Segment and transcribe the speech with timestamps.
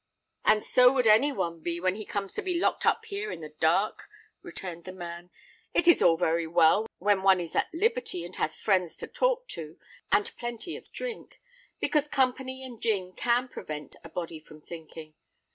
[0.43, 3.39] "And so would any one be when he comes to be locked up here in
[3.41, 4.09] the dark,"
[4.41, 5.29] returned the man.
[5.75, 9.47] "It is all very well when one is at liberty, and has friends to talk
[9.49, 9.77] to,
[10.11, 11.39] and plenty of drink;
[11.79, 15.13] because company and gin can prevent a body from thinking.